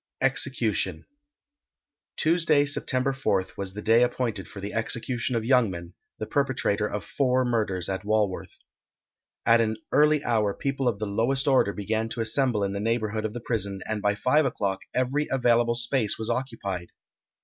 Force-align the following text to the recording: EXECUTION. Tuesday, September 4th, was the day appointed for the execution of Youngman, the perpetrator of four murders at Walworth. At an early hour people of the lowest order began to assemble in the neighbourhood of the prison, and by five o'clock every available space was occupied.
EXECUTION. 0.19 1.05
Tuesday, 2.17 2.65
September 2.65 3.13
4th, 3.13 3.55
was 3.55 3.75
the 3.75 3.83
day 3.83 4.01
appointed 4.01 4.47
for 4.47 4.59
the 4.59 4.73
execution 4.73 5.35
of 5.35 5.43
Youngman, 5.45 5.93
the 6.17 6.25
perpetrator 6.25 6.87
of 6.87 7.05
four 7.05 7.45
murders 7.45 7.87
at 7.87 8.03
Walworth. 8.03 8.57
At 9.45 9.61
an 9.61 9.77
early 9.91 10.23
hour 10.23 10.55
people 10.55 10.87
of 10.87 10.97
the 10.97 11.05
lowest 11.05 11.47
order 11.47 11.71
began 11.71 12.09
to 12.09 12.21
assemble 12.21 12.63
in 12.63 12.73
the 12.73 12.79
neighbourhood 12.79 13.25
of 13.25 13.33
the 13.33 13.41
prison, 13.41 13.81
and 13.87 14.01
by 14.01 14.15
five 14.15 14.43
o'clock 14.43 14.79
every 14.95 15.27
available 15.29 15.75
space 15.75 16.17
was 16.17 16.31
occupied. 16.31 16.87